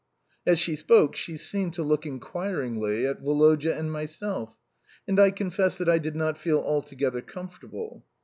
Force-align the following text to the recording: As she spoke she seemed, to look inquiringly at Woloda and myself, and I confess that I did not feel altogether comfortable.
As 0.47 0.57
she 0.57 0.75
spoke 0.75 1.15
she 1.15 1.37
seemed, 1.37 1.75
to 1.75 1.83
look 1.83 2.07
inquiringly 2.07 3.05
at 3.05 3.21
Woloda 3.21 3.77
and 3.77 3.91
myself, 3.91 4.57
and 5.07 5.19
I 5.19 5.29
confess 5.29 5.77
that 5.77 5.87
I 5.87 5.99
did 5.99 6.15
not 6.15 6.39
feel 6.39 6.57
altogether 6.59 7.21
comfortable. 7.21 8.03